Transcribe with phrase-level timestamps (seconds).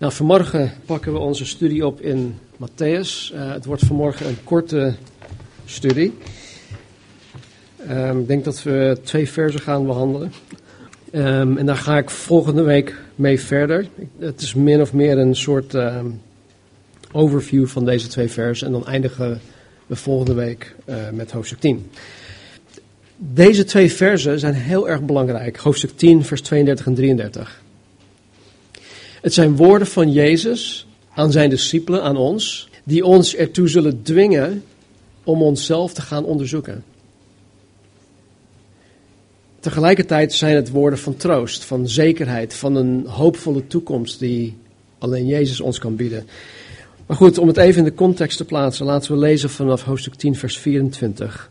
[0.00, 3.34] Nou, vanmorgen pakken we onze studie op in Matthäus.
[3.34, 4.94] Uh, het wordt vanmorgen een korte
[5.64, 6.12] studie.
[7.90, 10.32] Um, ik denk dat we twee versen gaan behandelen.
[11.12, 13.86] Um, en daar ga ik volgende week mee verder.
[14.18, 16.20] Het is min of meer een soort um,
[17.12, 18.66] overview van deze twee versen.
[18.66, 19.40] En dan eindigen
[19.86, 21.90] we volgende week uh, met hoofdstuk 10.
[23.16, 25.56] Deze twee versen zijn heel erg belangrijk.
[25.56, 27.62] Hoofdstuk 10, vers 32 en 33.
[29.20, 34.64] Het zijn woorden van Jezus aan zijn discipelen, aan ons, die ons ertoe zullen dwingen
[35.24, 36.84] om onszelf te gaan onderzoeken.
[39.60, 44.56] Tegelijkertijd zijn het woorden van troost, van zekerheid, van een hoopvolle toekomst die
[44.98, 46.26] alleen Jezus ons kan bieden.
[47.06, 50.14] Maar goed, om het even in de context te plaatsen, laten we lezen vanaf hoofdstuk
[50.14, 51.50] 10, vers 24.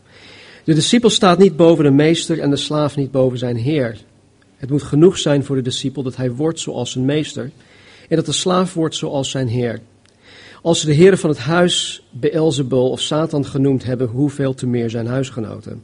[0.64, 3.98] De discipel staat niet boven de meester en de slaaf niet boven zijn heer.
[4.60, 7.50] Het moet genoeg zijn voor de discipel dat hij wordt zoals zijn meester
[8.08, 9.80] en dat de slaaf wordt zoals zijn heer.
[10.62, 14.90] Als ze de heren van het huis Beelzebul of Satan genoemd hebben, hoeveel te meer
[14.90, 15.82] zijn huisgenoten.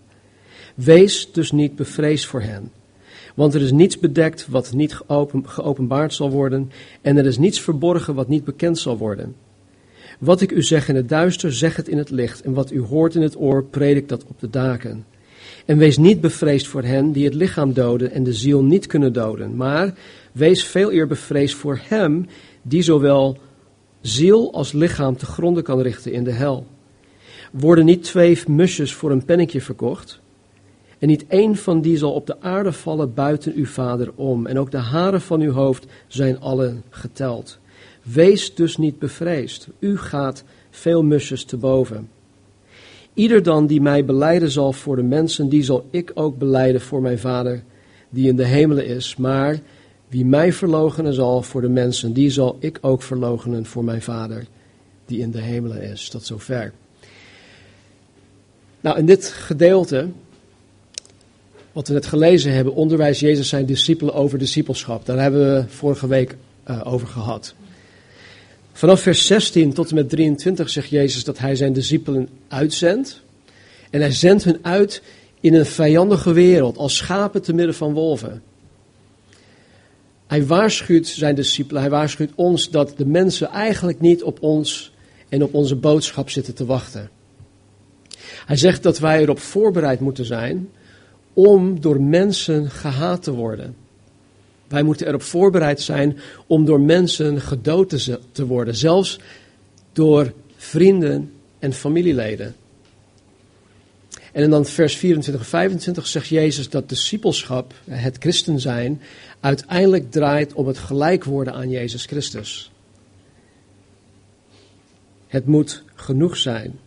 [0.75, 2.71] Wees dus niet bevreesd voor hen.
[3.35, 6.71] Want er is niets bedekt wat niet geopen, geopenbaard zal worden,
[7.03, 9.35] en er is niets verborgen wat niet bekend zal worden.
[10.19, 12.81] Wat ik u zeg in het duister, zeg het in het licht, en wat u
[12.81, 15.05] hoort in het oor, predik dat op de daken.
[15.67, 19.13] En wees niet bevreesd voor hen die het lichaam doden en de ziel niet kunnen
[19.13, 19.95] doden, maar
[20.33, 22.27] wees veel eer bevreesd voor hem
[22.63, 23.39] die zowel
[24.01, 26.67] ziel als lichaam te gronden kan richten in de hel.
[27.53, 30.21] Worden niet twee musjes voor een pennetje verkocht?
[30.99, 34.47] En niet één van die zal op de aarde vallen buiten uw vader om.
[34.47, 37.59] En ook de haren van uw hoofd zijn allen geteld.
[38.03, 39.69] Wees dus niet bevreesd.
[39.79, 42.09] U gaat veel musjes te boven.
[43.17, 47.03] Ieder dan die mij beleiden zal voor de mensen, die zal ik ook beleiden voor
[47.03, 47.63] mijn Vader
[48.09, 49.17] die in de hemelen is.
[49.17, 49.61] Maar
[50.09, 54.47] wie mij verloochenen zal voor de mensen, die zal ik ook verloochenen voor mijn Vader
[55.07, 56.09] die in de hemelen is.
[56.09, 56.73] Tot zover.
[58.81, 60.09] Nou, in dit gedeelte,
[61.73, 65.07] wat we net gelezen hebben, onderwijst Jezus zijn discipelen over discipelschap.
[65.07, 66.37] Daar hebben we vorige week
[66.71, 67.55] uh, over gehad.
[68.77, 73.23] Vanaf vers 16 tot en met 23 zegt Jezus dat hij zijn discipelen uitzendt.
[73.91, 75.03] En hij zendt hen uit
[75.41, 78.43] in een vijandige wereld, als schapen te midden van wolven.
[80.27, 84.93] Hij waarschuwt zijn discipelen, hij waarschuwt ons dat de mensen eigenlijk niet op ons
[85.29, 87.11] en op onze boodschap zitten te wachten.
[88.47, 90.69] Hij zegt dat wij erop voorbereid moeten zijn
[91.33, 93.86] om door mensen gehaat te worden.
[94.69, 99.19] Wij moeten erop voorbereid zijn om door mensen gedood te worden, zelfs
[99.93, 102.55] door vrienden en familieleden.
[104.33, 109.01] En dan vers 24 en 25 zegt Jezus dat discipelschap, het christen zijn,
[109.41, 112.71] uiteindelijk draait om het gelijk worden aan Jezus Christus.
[115.27, 116.79] Het moet genoeg zijn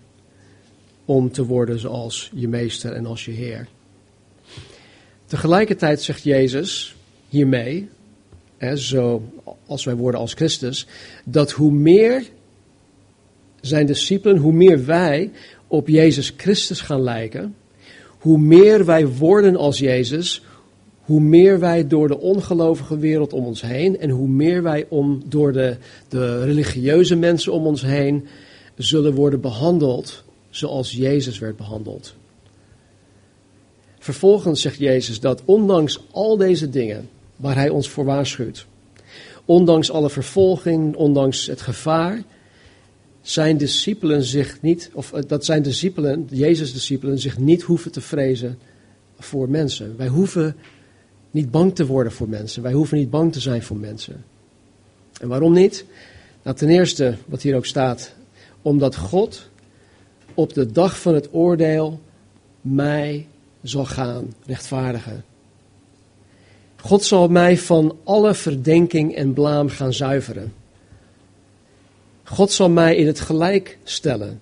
[1.05, 3.67] om te worden zoals je meester en als je Heer.
[5.25, 6.95] Tegelijkertijd zegt Jezus
[7.29, 7.89] hiermee,
[8.57, 9.21] hè, zo
[9.65, 10.87] als wij worden als Christus,
[11.25, 12.23] dat hoe meer
[13.61, 15.31] zijn discipelen, hoe meer wij
[15.67, 17.55] op Jezus Christus gaan lijken,
[18.19, 20.43] hoe meer wij worden als Jezus,
[20.99, 25.21] hoe meer wij door de ongelovige wereld om ons heen en hoe meer wij om,
[25.25, 28.27] door de, de religieuze mensen om ons heen
[28.75, 32.15] zullen worden behandeld zoals Jezus werd behandeld.
[33.99, 38.65] Vervolgens zegt Jezus dat ondanks al deze dingen waar Hij ons voor waarschuwt,
[39.45, 42.23] ondanks alle vervolging, ondanks het gevaar,
[43.21, 48.01] zijn discipelen zich niet, of eh, dat zijn discipelen, Jezus' discipelen, zich niet hoeven te
[48.01, 48.57] vrezen
[49.19, 49.97] voor mensen.
[49.97, 50.55] Wij hoeven
[51.31, 52.63] niet bang te worden voor mensen.
[52.63, 54.23] Wij hoeven niet bang te zijn voor mensen.
[55.21, 55.85] En waarom niet?
[56.43, 58.13] Nou, ten eerste, wat hier ook staat,
[58.61, 59.49] omdat God
[60.33, 61.99] op de dag van het oordeel
[62.61, 63.27] mij
[63.61, 65.23] zal gaan rechtvaardigen.
[66.81, 70.53] God zal mij van alle verdenking en blaam gaan zuiveren.
[72.23, 74.41] God zal mij in het gelijk stellen.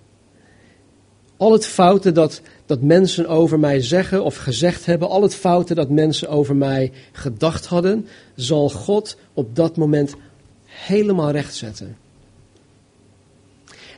[1.38, 5.76] Al het fouten dat, dat mensen over mij zeggen of gezegd hebben, al het fouten
[5.76, 10.16] dat mensen over mij gedacht hadden, zal God op dat moment
[10.66, 11.98] helemaal rechtzetten.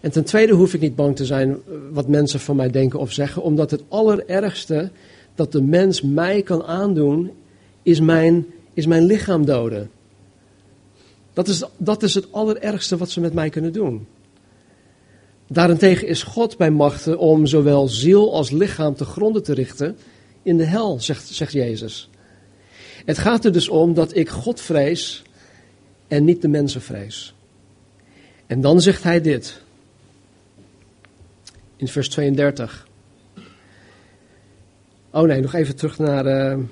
[0.02, 1.58] En ten tweede hoef ik niet bang te zijn
[1.92, 4.92] wat mensen van mij denken of zeggen, omdat het allerergste
[5.36, 7.31] dat de mens mij kan aandoen,
[7.84, 9.92] is mijn, is mijn lichaam doden.
[11.34, 14.08] Dat is, dat is het allerergste wat ze met mij kunnen doen.
[15.48, 19.98] Daarentegen is God bij machten om zowel ziel als lichaam te gronden te richten
[20.44, 22.10] in de hel, zegt, zegt Jezus.
[23.06, 25.24] Het gaat er dus om dat ik God vrees
[26.08, 27.34] en niet de mensenvrees.
[28.48, 29.62] En dan zegt hij dit.
[31.75, 32.88] In vers 32.
[35.12, 36.64] Oh nee, nog even terug naar uh,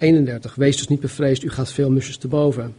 [0.00, 0.54] 31.
[0.54, 2.74] Wees dus niet bevreesd, u gaat veel musjes te boven.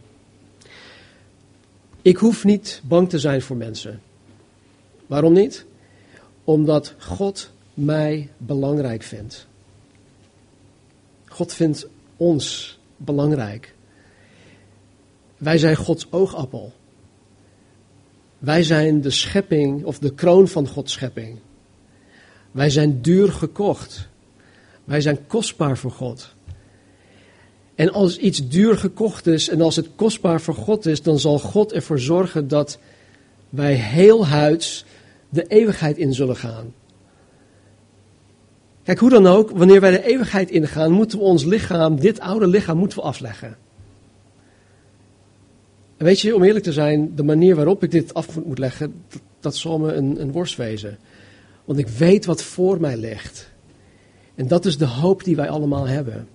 [2.02, 4.00] Ik hoef niet bang te zijn voor mensen.
[5.06, 5.64] Waarom niet?
[6.44, 9.46] Omdat God mij belangrijk vindt.
[11.26, 11.86] God vindt
[12.16, 13.74] ons belangrijk.
[15.36, 16.72] Wij zijn Gods oogappel.
[18.38, 21.38] Wij zijn de schepping of de kroon van Gods schepping.
[22.50, 24.08] Wij zijn duur gekocht.
[24.84, 26.34] Wij zijn kostbaar voor God.
[27.82, 31.38] En als iets duur gekocht is en als het kostbaar voor God is, dan zal
[31.38, 32.78] God ervoor zorgen dat
[33.48, 34.84] wij heel huids
[35.28, 36.74] de eeuwigheid in zullen gaan.
[38.82, 42.46] Kijk, hoe dan ook, wanneer wij de eeuwigheid ingaan, moeten we ons lichaam, dit oude
[42.46, 43.56] lichaam, moeten we afleggen.
[45.96, 48.94] En weet je, om eerlijk te zijn, de manier waarop ik dit af moet leggen,
[49.40, 50.98] dat, zal me een, een worst wezen.
[51.64, 53.50] Want ik weet wat voor mij ligt.
[54.34, 56.28] En dat is de hoop die wij allemaal hebben.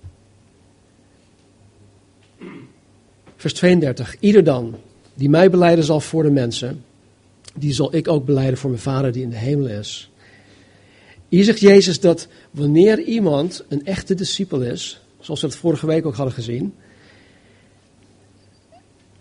[3.38, 4.16] Vers 32.
[4.20, 4.74] Ieder dan,
[5.14, 6.84] die mij beleiden zal voor de mensen,
[7.54, 10.10] die zal ik ook beleiden voor mijn Vader die in de hemel is.
[11.28, 16.06] Hier zegt Jezus dat wanneer iemand een echte discipel is, zoals we het vorige week
[16.06, 16.74] ook hadden gezien,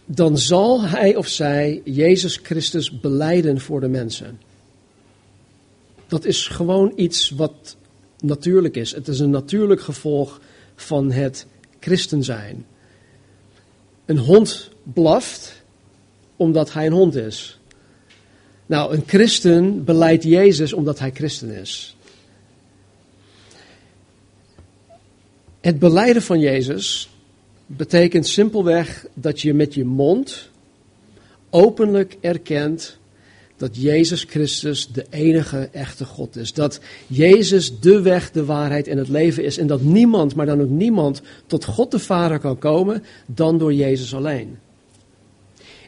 [0.06, 4.40] dan zal hij of zij Jezus Christus beleiden voor de mensen.
[6.08, 7.78] Dat is gewoon iets wat
[8.20, 8.92] natuurlijk is.
[8.92, 10.42] Het is een natuurlijk gevolg
[10.76, 11.46] van het
[11.80, 12.66] christen zijn.
[14.08, 15.62] Een hond blaft
[16.36, 17.60] omdat hij een hond is.
[18.66, 21.96] Nou, een christen beleidt Jezus omdat hij christen is.
[25.62, 27.10] Het beleiden van Jezus
[27.66, 30.50] betekent simpelweg dat je met je mond
[31.50, 32.98] openlijk erkent
[33.58, 36.54] dat Jezus Christus de enige echte God is.
[36.54, 39.58] Dat Jezus de weg, de waarheid en het leven is.
[39.58, 43.74] En dat niemand, maar dan ook niemand, tot God de Vader kan komen dan door
[43.74, 44.58] Jezus alleen.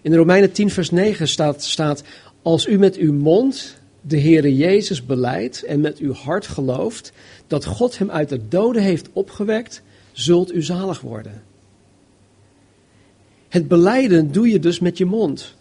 [0.02, 2.04] In Romeinen 10, vers 9 staat, staat
[2.42, 7.12] als u met uw mond de Heere Jezus beleidt en met uw hart gelooft
[7.48, 9.82] dat God hem uit de doden heeft opgewekt,
[10.12, 11.44] zult u zalig worden.
[13.50, 15.56] Het beleiden doe je dus met je mond.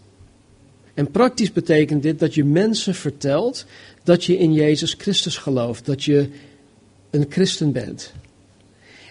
[0.99, 3.67] En praktisch betekent dit dat je mensen vertelt
[4.03, 6.29] dat je in Jezus Christus gelooft, dat je
[7.11, 8.13] een christen bent.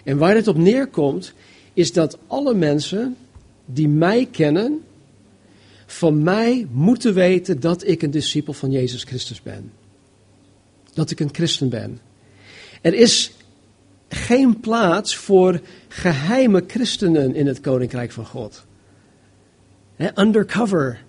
[0.04, 1.32] En waar het op neerkomt,
[1.74, 3.16] is dat alle mensen
[3.64, 4.84] die mij kennen,
[5.86, 9.72] van mij moeten weten dat ik een discipel van Jezus Christus ben.
[10.92, 12.00] Dat ik een christen ben.
[12.80, 13.32] Er is
[14.08, 18.64] geen plaats voor geheime christenen in het koninkrijk van God.
[20.16, 21.06] undercover.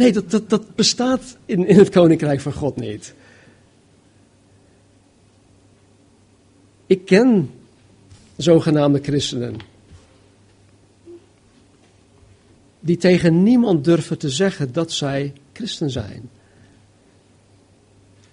[0.00, 3.14] Nee, dat, dat, bestaat in, in het koninkrijk van God niet.
[6.86, 7.50] Ik ken
[8.36, 9.56] zogenaamde christenen.
[12.80, 16.30] Die tegen niemand durven te zeggen dat zij christen zijn.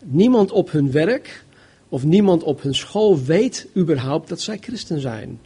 [0.03, 1.43] Niemand op hun werk
[1.89, 5.39] of niemand op hun school weet überhaupt dat zij christen zijn.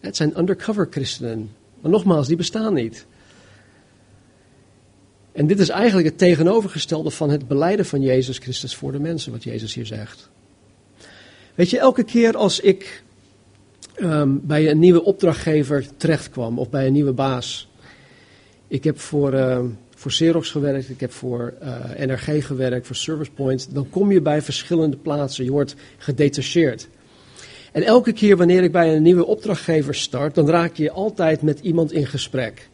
[0.00, 1.50] Het zijn undercover christenen.
[1.80, 3.06] Maar nogmaals, die bestaan niet.
[5.34, 9.32] En dit is eigenlijk het tegenovergestelde van het beleiden van Jezus Christus voor de mensen,
[9.32, 10.30] wat Jezus hier zegt.
[11.54, 13.02] Weet je, elke keer als ik
[14.00, 17.68] um, bij een nieuwe opdrachtgever terechtkwam of bij een nieuwe baas.
[18.68, 19.60] Ik heb voor, uh,
[19.94, 23.74] voor Xerox gewerkt, ik heb voor uh, NRG gewerkt, voor Service Point.
[23.74, 26.88] Dan kom je bij verschillende plaatsen, je wordt gedetacheerd.
[27.72, 31.60] En elke keer wanneer ik bij een nieuwe opdrachtgever start, dan raak je altijd met
[31.60, 32.68] iemand in gesprek.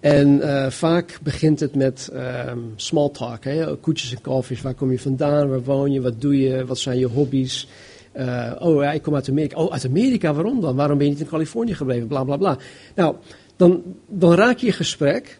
[0.00, 3.76] En uh, vaak begint het met um, small talk, hè?
[3.76, 4.62] koetjes en kalfjes.
[4.62, 5.48] Waar kom je vandaan?
[5.48, 6.00] Waar woon je?
[6.00, 6.66] Wat doe je?
[6.66, 7.68] Wat zijn je hobby's?
[8.16, 9.56] Uh, oh ja, ik kom uit Amerika.
[9.56, 10.76] Oh, uit Amerika, waarom dan?
[10.76, 12.06] Waarom ben je niet in Californië gebleven?
[12.06, 12.58] Bla bla bla.
[12.94, 13.16] Nou,
[13.56, 15.38] dan, dan raak je gesprek.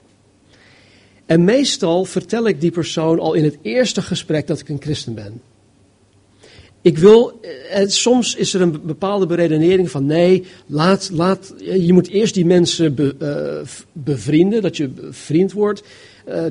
[1.26, 5.14] En meestal vertel ik die persoon al in het eerste gesprek dat ik een christen
[5.14, 5.40] ben.
[6.82, 12.08] Ik wil, eh, soms is er een bepaalde beredenering van nee, laat, laat, je moet
[12.08, 15.82] eerst die mensen be, bevrienden, dat je vriend wordt,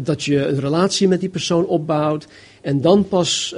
[0.02, 2.28] dat je een relatie met die persoon opbouwt
[2.62, 3.56] en dan pas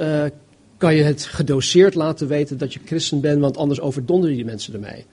[0.82, 4.44] kan je het gedoseerd laten weten dat je christen bent, want anders overdonder je die
[4.44, 5.04] mensen ermee.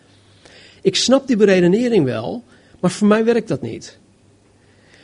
[0.81, 2.43] Ik snap die beredenering wel,
[2.79, 3.97] maar voor mij werkt dat niet.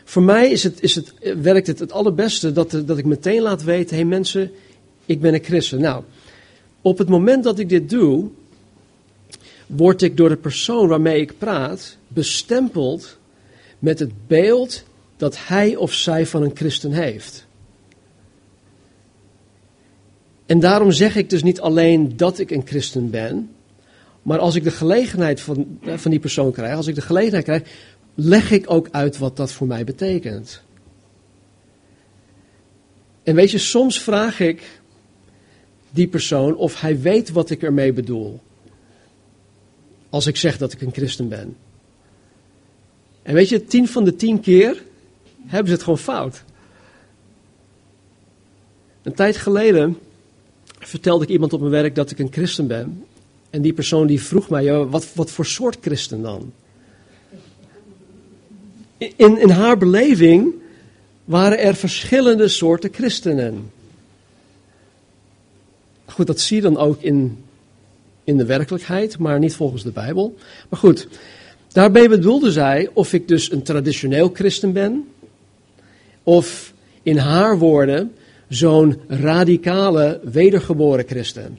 [0.03, 3.63] Voor mij is het, is het, werkt het het allerbeste dat, dat ik meteen laat
[3.63, 4.51] weten, hé hey mensen,
[5.05, 5.81] ik ben een christen.
[5.81, 6.03] Nou,
[6.85, 8.29] op het moment dat ik dit doe,
[9.67, 13.17] word ik door de persoon waarmee ik praat bestempeld
[13.79, 14.83] met het beeld
[15.17, 17.45] dat hij of zij van een christen heeft.
[20.45, 23.49] En daarom zeg ik dus niet alleen dat ik een christen ben,
[24.21, 27.43] maar als ik de gelegenheid van, eh, van die persoon krijg, als ik de gelegenheid
[27.43, 27.63] krijg,
[28.15, 30.61] leg ik ook uit wat dat voor mij betekent.
[33.23, 34.83] En weet je, soms vraag ik
[35.95, 38.39] die persoon of hij weet wat ik ermee bedoel.
[40.09, 41.55] Als ik zeg dat ik een christen ben.
[43.21, 44.83] En weet je, tien van de tien keer
[45.45, 46.43] hebben ze het gewoon fout.
[49.03, 49.97] Een tijd geleden
[50.79, 53.05] vertelde ik iemand op mijn werk dat ik een christen ben.
[53.49, 56.53] En die persoon die vroeg mij, wat, wat voor soort christen dan?
[58.97, 60.53] In, in haar beleving
[61.25, 63.71] waren er verschillende soorten christenen.
[66.05, 67.43] Goed, dat zie je dan ook in,
[68.23, 70.35] in de werkelijkheid, maar niet volgens de Bijbel.
[70.69, 71.07] Maar goed,
[71.67, 75.07] daarbij bedoelde zij of ik dus een traditioneel christen ben,
[76.23, 78.11] of in haar woorden
[78.49, 81.57] zo'n radicale wedergeboren christen.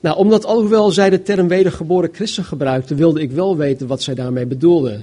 [0.00, 4.14] Nou, omdat alhoewel zij de term wedergeboren christen gebruikte, wilde ik wel weten wat zij
[4.14, 5.00] daarmee bedoelde.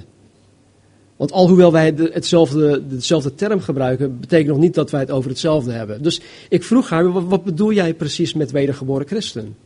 [1.20, 5.72] Want alhoewel wij hetzelfde, dezelfde term gebruiken, betekent nog niet dat wij het over hetzelfde
[5.72, 6.02] hebben.
[6.02, 9.56] Dus ik vroeg haar, wat, bedoel jij precies met wedergeboren christen?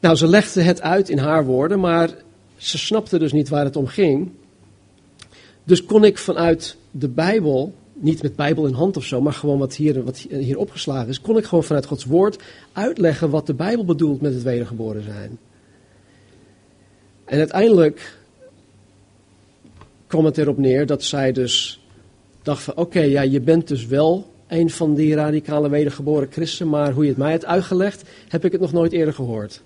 [0.00, 2.10] Nou, ze legde het uit in haar woorden, maar
[2.56, 4.30] ze snapte dus niet waar het om ging.
[5.64, 9.58] Dus kon ik vanuit de Bijbel, niet met Bijbel in hand of zo, maar gewoon
[9.58, 12.42] wat hier, wat hier opgeslagen is, kon ik gewoon vanuit Gods woord
[12.72, 15.38] uitleggen wat de Bijbel bedoelt met het wedergeboren zijn.
[17.24, 18.24] En uiteindelijk
[20.06, 21.80] kwam het erop neer dat zij dus
[22.42, 26.92] dacht van oké, ja, je bent dus wel een van die radicale wedergeboren christen, maar
[26.92, 29.62] hoe je het mij hebt uitgelegd, heb ik het nog nooit eerder gehoord.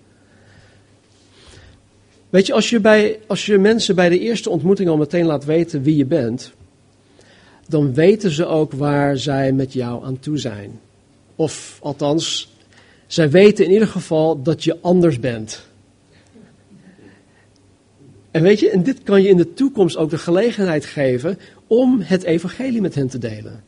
[2.30, 5.44] Weet je, als je, bij, als je mensen bij de eerste ontmoeting al meteen laat
[5.44, 6.52] weten wie je bent,
[7.68, 10.80] dan weten ze ook waar zij met jou aan toe zijn.
[11.36, 12.52] Of althans,
[13.06, 15.68] zij weten in ieder geval dat je anders bent.
[18.30, 22.00] En weet je, en dit kan je in de toekomst ook de gelegenheid geven om
[22.00, 23.64] het evangelie met hen te delen.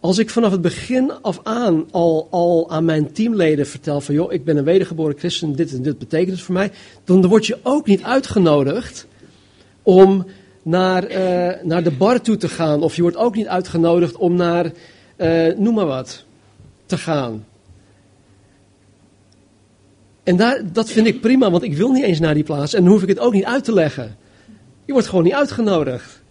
[0.00, 4.32] Als ik vanaf het begin af aan al, al aan mijn teamleden vertel van joh,
[4.32, 6.70] ik ben een wedergeboren christen, dit en dit betekent het voor mij,
[7.04, 9.06] dan word je ook niet uitgenodigd
[9.82, 10.26] om
[10.62, 12.82] naar, uh, naar de bar toe te gaan.
[12.82, 14.72] Of je wordt ook niet uitgenodigd om naar,
[15.16, 16.24] uh, noem maar wat,
[16.86, 17.44] te gaan.
[20.24, 22.82] En daar, dat vind ik prima, want ik wil niet eens naar die plaats en
[22.82, 24.16] dan hoef ik het ook niet uit te leggen.
[24.84, 26.22] Je wordt gewoon niet uitgenodigd.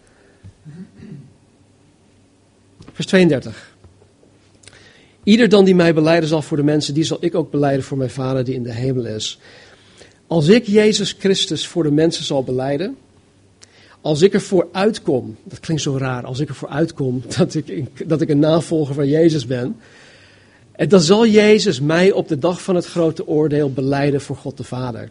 [2.93, 3.75] Vers 32.
[5.23, 7.97] Ieder dan die mij beleiden zal voor de mensen, die zal ik ook beleiden voor
[7.97, 9.39] mijn Vader die in de hemel is.
[10.27, 12.97] Als ik Jezus Christus voor de mensen zal beleiden,
[14.01, 18.21] als ik ervoor uitkom, dat klinkt zo raar, als ik ervoor uitkom dat ik, dat
[18.21, 19.75] ik een navolger van Jezus ben,
[20.75, 24.57] en dan zal Jezus mij op de dag van het grote oordeel beleiden voor God
[24.57, 25.09] de Vader.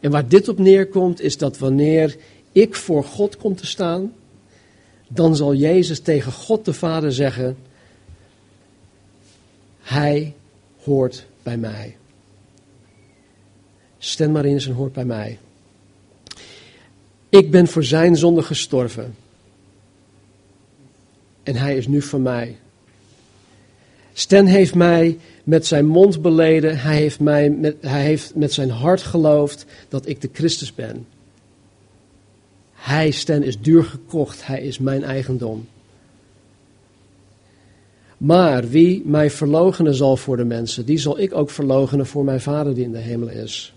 [0.00, 2.16] En waar dit op neerkomt, is dat wanneer
[2.52, 4.12] ik voor God kom te staan,
[5.08, 7.56] dan zal Jezus tegen God de Vader zeggen:
[9.80, 10.34] Hij
[10.82, 11.96] hoort bij mij.
[13.98, 15.38] Stem maar eens en hoort bij mij.
[17.28, 19.14] Ik ben voor zijn zonde gestorven.
[21.42, 22.56] En hij is nu voor mij.
[24.18, 28.70] Sten heeft mij met zijn mond beleden, hij heeft, mij met, hij heeft met zijn
[28.70, 31.06] hart geloofd dat ik de Christus ben.
[32.72, 35.68] Hij, Sten, is duur gekocht, hij is mijn eigendom.
[38.16, 42.40] Maar wie mij verlogenen zal voor de mensen, die zal ik ook verlogenen voor mijn
[42.40, 43.74] Vader die in de hemel is.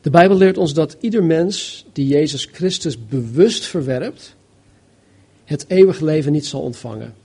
[0.00, 4.36] De Bijbel leert ons dat ieder mens die Jezus Christus bewust verwerpt,
[5.44, 7.21] het eeuwig leven niet zal ontvangen.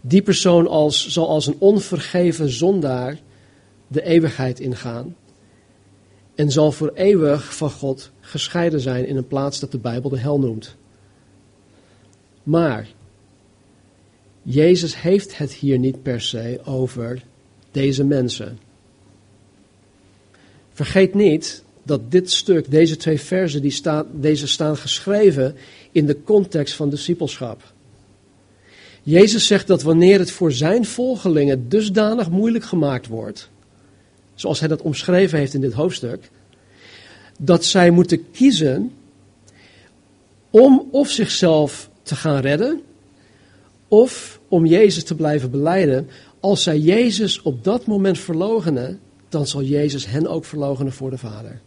[0.00, 3.20] Die persoon als, zal als een onvergeven zondaar
[3.86, 5.16] de eeuwigheid ingaan
[6.34, 10.18] en zal voor eeuwig van God gescheiden zijn in een plaats dat de Bijbel de
[10.18, 10.76] hel noemt.
[12.42, 12.88] Maar
[14.42, 17.22] Jezus heeft het hier niet per se over
[17.70, 18.58] deze mensen.
[20.72, 25.56] Vergeet niet dat dit stuk, deze twee versen, die staan, deze staan geschreven
[25.92, 27.72] in de context van discipelschap.
[29.10, 33.50] Jezus zegt dat wanneer het voor zijn volgelingen dusdanig moeilijk gemaakt wordt,
[34.34, 36.30] zoals hij dat omschreven heeft in dit hoofdstuk,
[37.38, 38.92] dat zij moeten kiezen
[40.50, 42.80] om of zichzelf te gaan redden,
[43.88, 46.08] of om Jezus te blijven beleiden.
[46.40, 51.18] Als zij Jezus op dat moment verlogenen, dan zal Jezus hen ook verlogenen voor de
[51.18, 51.60] Vader.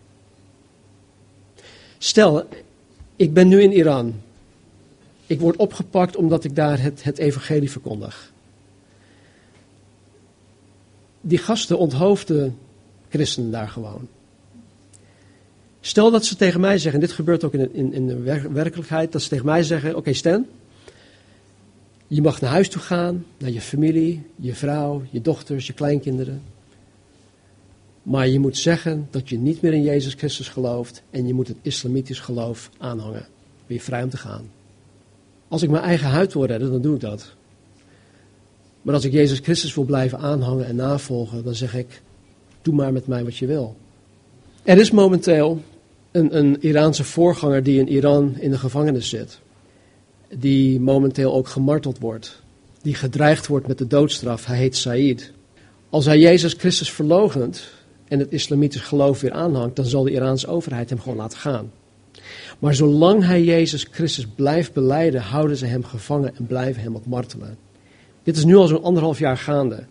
[1.97, 2.43] Stel,
[3.15, 4.13] ik ben nu in Iran.
[5.33, 8.31] Ik word opgepakt omdat ik daar het, het evangelie verkondig.
[11.21, 12.57] Die gasten onthoofden
[13.09, 14.07] christenen daar gewoon.
[15.79, 19.11] Stel dat ze tegen mij zeggen, en dit gebeurt ook in, in, in de werkelijkheid,
[19.11, 20.45] dat ze tegen mij zeggen: Oké, okay Stan,
[22.07, 26.41] je mag naar huis toe gaan, naar je familie, je vrouw, je dochters, je kleinkinderen.
[28.03, 31.47] Maar je moet zeggen dat je niet meer in Jezus Christus gelooft en je moet
[31.47, 33.27] het islamitisch geloof aanhangen.
[33.67, 34.49] Je vrij om te gaan.
[35.53, 37.33] Als ik mijn eigen huid wil redden, dan doe ik dat.
[38.81, 42.01] Maar als ik Jezus Christus wil blijven aanhangen en navolgen, dan zeg ik,
[42.61, 43.75] doe maar met mij wat je wil.
[44.63, 45.61] Er is momenteel
[46.11, 49.39] een, een Iraanse voorganger die in Iran in de gevangenis zit.
[50.29, 52.41] Die momenteel ook gemarteld wordt.
[52.81, 54.45] Die gedreigd wordt met de doodstraf.
[54.45, 55.31] Hij heet Said.
[55.89, 57.69] Als hij Jezus Christus verlogent
[58.07, 61.71] en het islamitisch geloof weer aanhangt, dan zal de Iraanse overheid hem gewoon laten gaan.
[62.59, 67.05] Maar zolang hij Jezus Christus blijft beleiden, houden ze hem gevangen en blijven hem ook
[67.05, 67.57] martelen.
[68.23, 69.83] Dit is nu al zo'n anderhalf jaar gaande.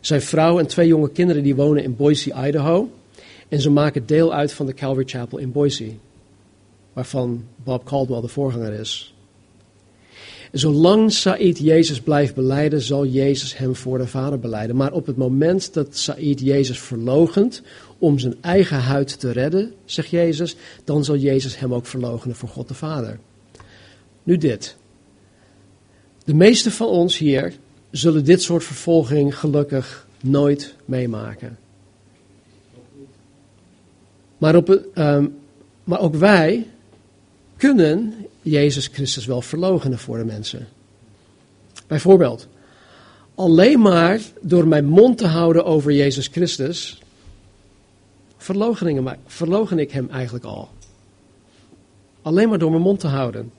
[0.00, 2.88] Zijn vrouw en twee jonge kinderen die wonen in Boise, Idaho.
[3.48, 5.90] En ze maken deel uit van de Calvary Chapel in Boise,
[6.92, 9.14] waarvan Bob Caldwell de voorganger is.
[10.52, 14.76] zolang Said Jezus blijft beleiden, zal Jezus hem voor de Vader beleiden.
[14.76, 17.62] Maar op het moment dat Said Jezus verlogent
[17.98, 22.48] om zijn eigen huid te redden, zegt Jezus, dan zal Jezus hem ook verlogenen voor
[22.48, 23.18] God de Vader.
[24.22, 24.76] Nu dit.
[26.24, 27.54] De meeste van ons hier
[27.90, 31.58] zullen dit soort vervolging gelukkig nooit meemaken.
[34.38, 35.38] Maar, op, um,
[35.84, 36.66] maar ook wij
[37.56, 40.68] kunnen Jezus Christus wel verloochenen voor de mensen.
[41.86, 42.48] Bijvoorbeeld,
[43.34, 46.98] alleen maar door mijn mond te houden over Jezus Christus,
[49.26, 50.68] verlogen ik hem eigenlijk al.
[52.22, 53.52] Alleen maar door mijn mond te houden.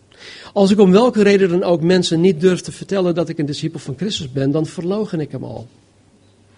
[0.54, 3.46] Als ik om welke reden dan ook mensen niet durf te vertellen dat ik een
[3.46, 5.68] discipel van Christus ben, dan verlogen ik hem al.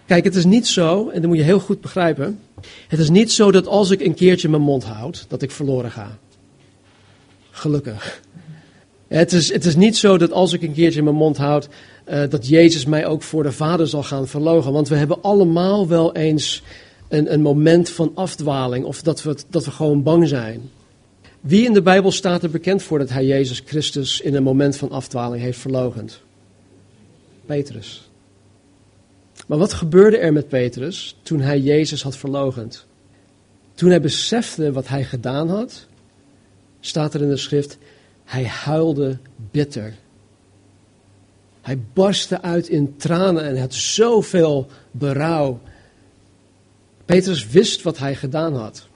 [0.06, 2.38] Kijk, het is niet zo, en dat moet je heel goed begrijpen.
[2.88, 5.90] Het is niet zo dat als ik een keertje mijn mond houd, dat ik verloren
[5.90, 6.18] ga.
[7.50, 8.20] Gelukkig.
[9.08, 11.68] Het is, het is niet zo dat als ik een keertje mijn mond houd,
[12.10, 14.72] uh, dat Jezus mij ook voor de Vader zal gaan verlogen.
[14.72, 16.62] Want we hebben allemaal wel eens
[17.10, 20.70] een, een moment van afdwaling of dat we, dat we gewoon bang zijn.
[21.40, 24.76] Wie in de Bijbel staat er bekend voor dat hij Jezus Christus in een moment
[24.76, 26.20] van afdwaling heeft verlogend?
[27.46, 28.10] Petrus.
[29.46, 32.86] Maar wat gebeurde er met Petrus toen hij Jezus had verlogend?
[33.74, 35.86] Toen hij besefte wat hij gedaan had,
[36.80, 37.78] staat er in de schrift,
[38.24, 39.18] hij huilde
[39.50, 39.94] bitter.
[41.60, 45.60] Hij barstte uit in tranen en had zoveel berouw.
[47.10, 48.88] Petrus wist wat hij gedaan had.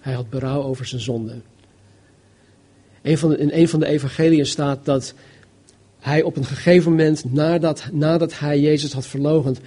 [0.00, 1.40] Hij had berouw over zijn zonde.
[3.02, 5.14] Een van in een van de evangeliën staat dat
[5.98, 9.60] hij op een gegeven moment, nadat, nadat hij Jezus had verlogend,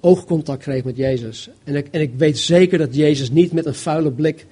[0.00, 1.48] oogcontact kreeg met Jezus.
[1.64, 4.46] En ik, en ik weet zeker dat Jezus niet met een vuile blik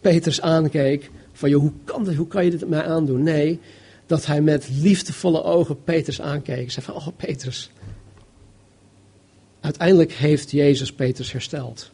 [0.00, 1.10] Petrus aankeek.
[1.32, 3.22] Van, hoe, kan dit, hoe kan je dit mij aandoen?
[3.22, 3.60] Nee,
[4.06, 6.70] dat hij met liefdevolle ogen Petrus aankeek.
[6.70, 7.70] Zei van, oh Petrus.
[9.64, 11.90] Uiteindelijk heeft Jezus Petrus hersteld.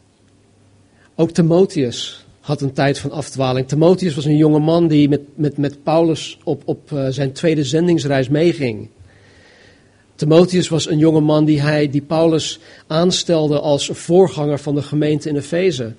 [1.15, 3.67] Ook Timotheus had een tijd van afdwaling.
[3.67, 7.63] Timotheus was een jonge man die met, met, met Paulus op, op uh, zijn tweede
[7.63, 8.89] zendingsreis meeging.
[10.15, 15.29] Timotheus was een jonge man die, hij, die Paulus aanstelde als voorganger van de gemeente
[15.29, 15.93] in Efeze.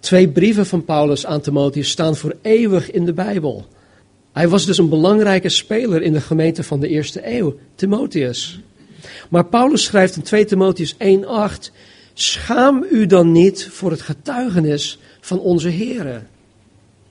[0.00, 3.66] Twee brieven van Paulus aan Timotheus staan voor eeuwig in de Bijbel.
[4.32, 8.60] Hij was dus een belangrijke speler in de gemeente van de eerste eeuw, Timotheus.
[9.28, 11.72] Maar Paulus schrijft in 2 Timotheus 1:8:
[12.14, 16.22] Schaam u dan niet voor het getuigenis van onze Here.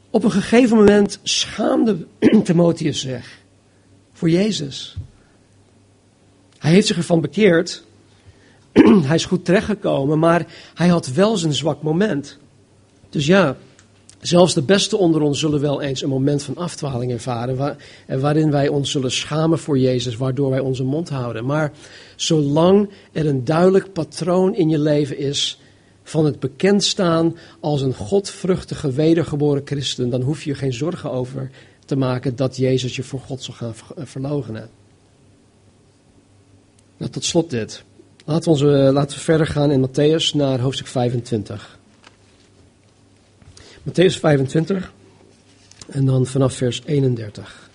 [0.10, 2.06] Op een gegeven moment schaamde
[2.44, 3.38] Timotheus zich
[4.14, 4.96] voor Jezus.
[6.58, 7.84] Hij heeft zich ervan bekeerd.
[9.10, 12.38] hij is goed terechtgekomen, maar hij had wel zijn zwak moment.
[13.10, 13.58] Dus ja,
[14.22, 17.56] zelfs de beste onder ons zullen wel eens een moment van afdwaling ervaren.
[17.56, 17.76] Waar,
[18.08, 21.46] waarin wij ons zullen schamen voor Jezus, waardoor wij onze mond houden.
[21.46, 21.72] Maar
[22.16, 25.60] zolang er een duidelijk patroon in je leven is
[26.04, 31.12] van het bekend staan als een godvruchtige wedergeboren christen, dan hoef je je geen zorgen
[31.12, 31.50] over
[31.86, 34.70] te maken dat Jezus je voor God zal gaan verloochenen.
[36.98, 37.84] Nou, tot slot dit.
[38.26, 41.79] Laten we, onze, laten we verder gaan in Matthäus naar hoofdstuk 25.
[43.84, 44.94] Matthäus 25
[45.88, 47.70] en dan vanaf vers 31.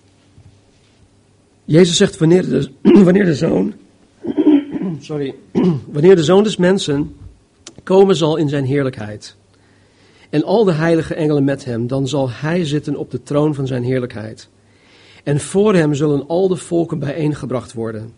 [1.64, 2.71] Jezus zegt, wanneer de,
[3.05, 3.75] wanneer de zoon,
[5.01, 5.35] sorry,
[5.93, 7.17] wanneer de zoon des mensen
[7.83, 9.37] komen zal in zijn heerlijkheid
[10.35, 13.67] en al de heilige engelen met hem, dan zal hij zitten op de troon van
[13.67, 14.49] zijn heerlijkheid.
[15.25, 18.12] En voor hem zullen al de volken bijeengebracht worden.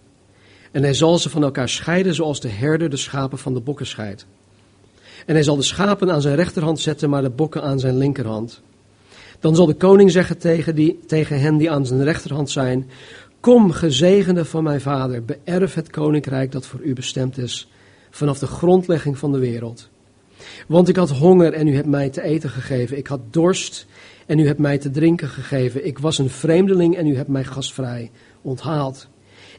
[0.73, 3.87] En hij zal ze van elkaar scheiden zoals de herder de schapen van de bokken
[3.87, 4.27] scheidt.
[5.27, 8.61] En hij zal de schapen aan zijn rechterhand zetten, maar de bokken aan zijn linkerhand.
[9.41, 12.91] Dan zal de koning zeggen tegen, die, tegen hen die aan zijn rechterhand zijn:
[13.41, 17.69] Kom, gezegende van mijn vader, beërf het koninkrijk dat voor u bestemd is,
[18.11, 19.89] vanaf de grondlegging van de wereld.
[20.69, 22.97] Want ik had honger en u hebt mij te eten gegeven.
[22.97, 23.87] Ik had dorst
[24.27, 25.87] en u hebt mij te drinken gegeven.
[25.87, 28.11] Ik was een vreemdeling en u hebt mij gastvrij
[28.43, 29.09] onthaald.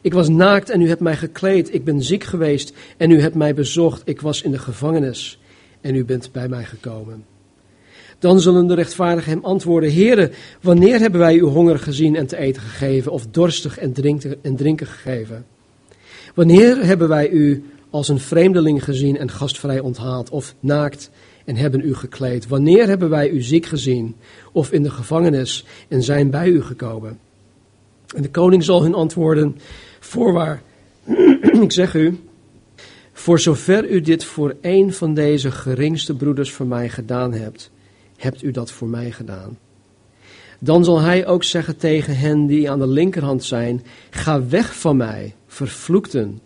[0.02, 1.74] Ik was naakt en u hebt mij gekleed.
[1.74, 4.02] Ik ben ziek geweest en u hebt mij bezocht.
[4.04, 5.38] Ik was in de gevangenis
[5.80, 7.24] en u bent bij mij gekomen.
[8.18, 12.36] Dan zullen de rechtvaardigen hem antwoorden: Heere, wanneer hebben wij u honger gezien en te
[12.36, 15.46] eten gegeven, of dorstig en drinken, en drinken gegeven?
[16.34, 21.10] Wanneer hebben wij u als een vreemdeling gezien en gastvrij onthaald, of naakt
[21.44, 22.48] en hebben u gekleed?
[22.48, 24.16] Wanneer hebben wij u ziek gezien,
[24.52, 27.18] of in de gevangenis en zijn bij u gekomen?
[28.16, 29.56] En de koning zal hun antwoorden:
[30.00, 30.62] Voorwaar,
[31.62, 32.18] ik zeg u,
[33.18, 37.70] voor zover u dit voor een van deze geringste broeders voor mij gedaan hebt,
[38.16, 39.58] hebt u dat voor mij gedaan.
[40.60, 44.96] Dan zal hij ook zeggen tegen hen die aan de linkerhand zijn: Ga weg van
[44.96, 46.40] mij, vervloekten,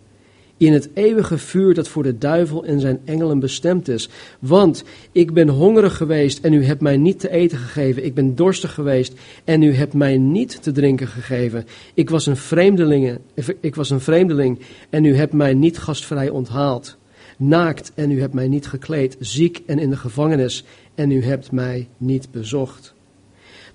[0.65, 4.09] in het eeuwige vuur dat voor de duivel en zijn engelen bestemd is.
[4.39, 8.05] Want ik ben hongerig geweest en u hebt mij niet te eten gegeven.
[8.05, 11.65] Ik ben dorstig geweest en u hebt mij niet te drinken gegeven.
[11.93, 13.17] Ik was een vreemdeling,
[13.59, 16.97] ik was een vreemdeling en u hebt mij niet gastvrij onthaald.
[17.37, 21.51] Naakt en u hebt mij niet gekleed, ziek en in de gevangenis en u hebt
[21.51, 22.92] mij niet bezocht.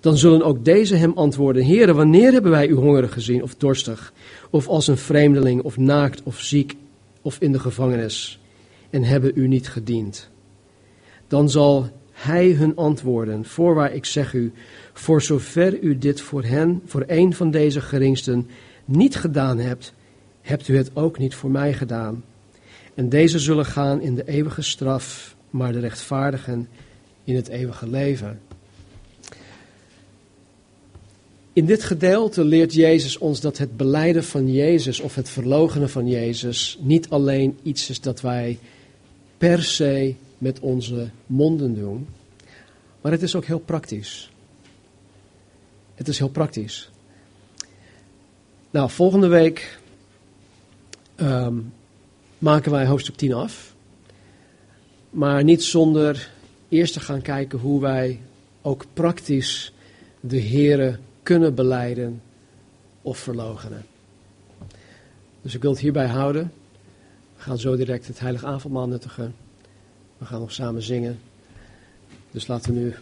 [0.00, 4.12] Dan zullen ook deze hem antwoorden: Heere, wanneer hebben wij u hongerig gezien of dorstig,
[4.50, 6.76] of als een vreemdeling, of naakt, of ziek,
[7.22, 8.40] of in de gevangenis,
[8.90, 10.30] en hebben u niet gediend?
[11.26, 14.52] Dan zal hij hun antwoorden: Voorwaar, ik zeg u,
[14.92, 18.48] voor zover u dit voor hen, voor een van deze geringsten,
[18.84, 19.94] niet gedaan hebt,
[20.40, 22.24] hebt u het ook niet voor mij gedaan.
[22.94, 26.68] En deze zullen gaan in de eeuwige straf, maar de rechtvaardigen
[27.24, 28.40] in het eeuwige leven.
[31.58, 36.08] In dit gedeelte leert Jezus ons dat het beleiden van Jezus of het verlogenen van
[36.08, 38.58] Jezus niet alleen iets is dat wij
[39.38, 42.08] per se met onze monden doen,
[43.00, 44.30] maar het is ook heel praktisch.
[45.94, 46.90] Het is heel praktisch.
[48.70, 49.78] Nou, volgende week
[51.14, 51.56] ehm,
[52.38, 53.74] maken wij hoofdstuk 10 af.
[55.10, 56.30] Maar niet zonder
[56.68, 58.20] eerst te gaan kijken hoe wij
[58.62, 59.72] ook praktisch
[60.20, 62.22] de Here kunnen beleiden
[63.02, 63.84] of verlogenen.
[65.42, 66.52] Dus ik wil het hierbij houden.
[67.36, 69.34] We gaan zo direct het heilige avondmaal nuttigen.
[70.18, 71.18] We gaan nog samen zingen.
[72.30, 72.94] Dus laten we nu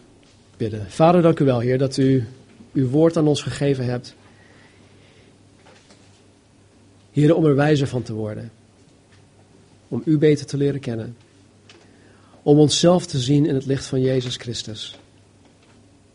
[0.57, 0.91] bidden.
[0.91, 2.25] Vader, dank u wel, Heer, dat u
[2.73, 4.15] uw woord aan ons gegeven hebt.
[7.11, 8.51] Heer, om er wijzer van te worden.
[9.87, 11.15] Om u beter te leren kennen
[12.41, 14.99] om onszelf te zien in het licht van Jezus Christus.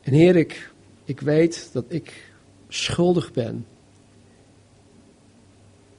[0.01, 0.72] En Heer, ik,
[1.13, 2.33] ik weet dat ik
[2.69, 3.67] schuldig ben.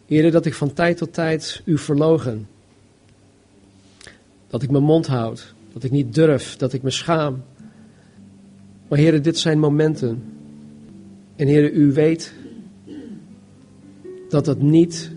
[0.06, 2.48] Heer, dat ik van tijd tot tijd u verlogen.
[4.48, 7.44] Dat ik mijn mond houd, dat ik niet durf, dat ik me schaam.
[8.88, 10.24] Maar Heer, dit zijn momenten.
[11.36, 12.34] En Heer, u weet
[14.30, 15.12] dat dat niet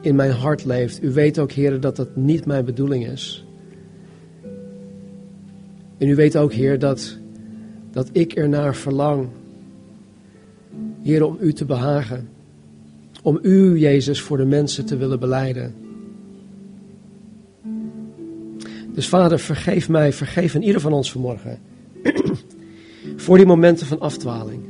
[0.00, 1.02] in mijn hart leeft.
[1.02, 3.44] U weet ook, Heer, dat dat niet mijn bedoeling is.
[5.98, 7.18] En u weet ook, Heer, dat,
[7.96, 9.28] dat ik ernaar verlang.
[11.02, 12.28] Heer, om u te behagen.
[13.22, 15.74] Om u, Jezus, voor de mensen te willen beleiden.
[18.94, 21.58] Dus Vader, vergeef mij, vergeef in ieder van ons vanmorgen.
[23.24, 24.62] voor die momenten van afdwaling.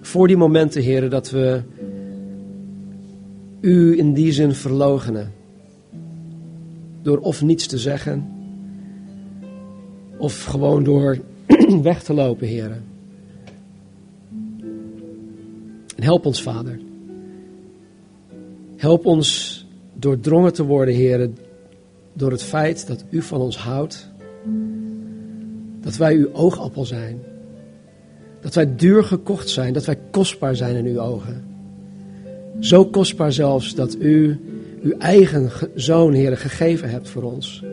[0.00, 1.62] Voor die momenten, Heer, dat we
[3.60, 5.32] u in die zin verlogenen.
[7.02, 8.28] Door of niets te zeggen
[10.18, 11.18] of gewoon door
[11.82, 12.84] weg te lopen, heren.
[15.96, 16.78] En help ons, Vader.
[18.76, 21.36] Help ons doordrongen te worden, heren,
[22.12, 24.08] door het feit dat u van ons houdt.
[25.80, 27.18] Dat wij uw oogappel zijn.
[28.40, 31.44] Dat wij duur gekocht zijn, dat wij kostbaar zijn in uw ogen.
[32.60, 34.40] Zo kostbaar zelfs dat u
[34.82, 37.64] uw eigen zoon, heren, gegeven hebt voor ons.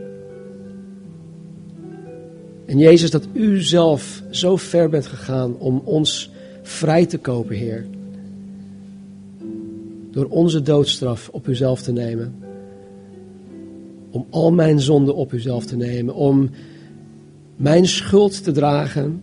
[2.65, 7.85] En Jezus, dat u zelf zo ver bent gegaan om ons vrij te kopen, Heer.
[10.11, 12.35] door onze doodstraf op uzelf te nemen.
[14.09, 16.13] Om al mijn zonden op uzelf te nemen.
[16.13, 16.49] Om
[17.55, 19.21] mijn schuld te dragen.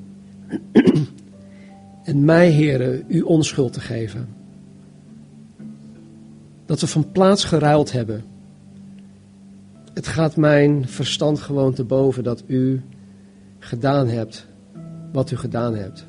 [2.05, 4.28] en mij, heren, u onschuld te geven.
[6.66, 8.24] Dat we van plaats geruild hebben.
[9.94, 12.83] Het gaat mijn verstand gewoon te boven dat u
[13.62, 14.46] gedaan hebt
[15.12, 16.07] wat u gedaan hebt.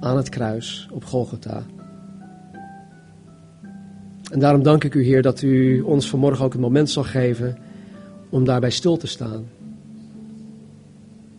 [0.00, 1.62] Aan het kruis op Golgotha.
[4.30, 7.56] En daarom dank ik u, Heer, dat u ons vanmorgen ook het moment zal geven
[8.30, 9.44] om daarbij stil te staan.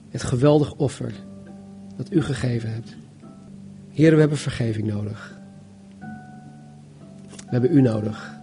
[0.10, 1.14] Het geweldig offer
[1.98, 2.96] dat u gegeven hebt.
[3.90, 5.38] Heer, we hebben vergeving nodig.
[7.30, 8.34] We hebben u nodig.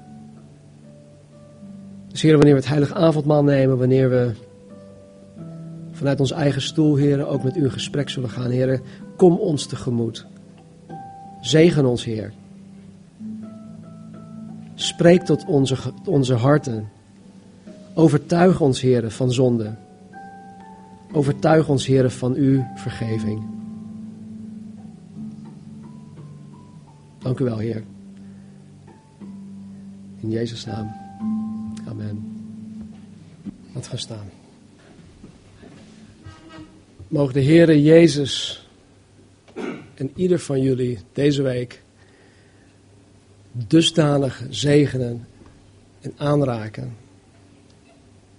[2.09, 4.33] Dus Heer, wanneer we het heilige avondmaal nemen, wanneer we
[6.03, 8.81] vanuit onze eigen stoel, Heer, ook met u in gesprek zullen gaan, Heer,
[9.17, 10.27] kom ons tegemoet.
[11.41, 12.33] Zegen ons, Heer.
[14.75, 16.89] Spreek tot onze, onze harten.
[17.95, 19.75] Overtuig ons, Heer, van zonde.
[21.13, 23.43] Overtuig ons, Heer, van uw vergeving.
[27.19, 27.83] Dank u wel, Heer.
[30.21, 30.93] In Jezus' naam.
[31.89, 32.45] Amen.
[33.73, 34.42] Laat gaan staan.
[37.13, 38.67] Mogen de Heere Jezus
[39.95, 41.83] en ieder van jullie deze week
[43.53, 45.27] dusdanig zegenen
[46.01, 46.97] en aanraken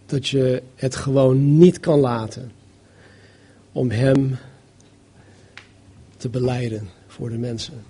[0.06, 2.52] dat je het gewoon niet kan laten
[3.72, 4.38] om Hem
[6.18, 7.84] te beleiden voor de mensen.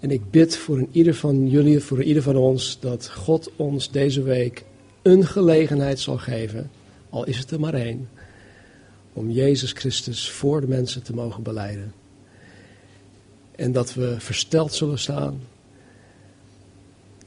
[0.00, 3.90] En ik bid voor een ieder van jullie, voor ieder van ons, dat God ons
[3.90, 4.64] deze week
[5.02, 6.70] een gelegenheid zal geven,
[7.10, 8.08] al is het er maar één,
[9.12, 11.92] om Jezus Christus voor de mensen te mogen beleiden.
[13.56, 15.40] En dat we versteld zullen staan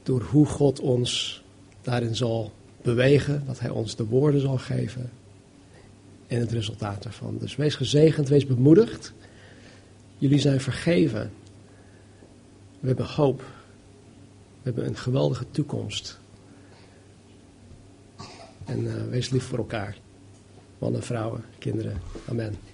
[0.02, 1.42] door hoe God ons
[1.82, 5.10] daarin zal bewegen, dat Hij ons de woorden zal geven
[6.26, 7.38] en het resultaat daarvan.
[7.38, 9.12] Dus wees gezegend, wees bemoedigd.
[10.18, 11.32] Jullie zijn vergeven.
[12.80, 13.38] We hebben hoop.
[13.38, 16.18] We hebben een geweldige toekomst.
[18.64, 19.96] En uh, wees lief voor elkaar.
[20.78, 22.00] Mannen, vrouwen, kinderen.
[22.28, 22.65] Amen.